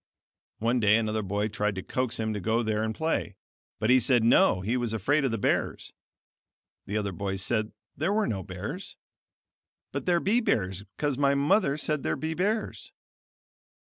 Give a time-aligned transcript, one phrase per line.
[0.57, 3.35] One day another boy tried to coax him to go there and play,
[3.79, 5.93] but he said, no, he was afraid of the bears.
[6.87, 8.95] The other boy said there were no bears.
[9.91, 12.91] "But there be bears cause my mother said there be bears."